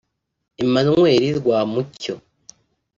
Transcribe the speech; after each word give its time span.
Emmanuel 0.61 1.23
Rwamucyo 1.39 2.15